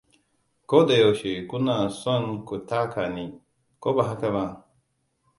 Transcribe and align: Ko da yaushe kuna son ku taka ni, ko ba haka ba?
Ko 0.69 0.77
da 0.87 0.93
yaushe 1.01 1.31
kuna 1.49 1.75
son 1.99 2.23
ku 2.45 2.55
taka 2.69 3.03
ni, 3.13 3.25
ko 3.81 3.87
ba 3.95 4.03
haka 4.09 4.27
ba? 4.35 4.45